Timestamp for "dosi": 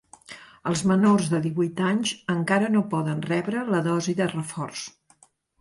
3.91-4.17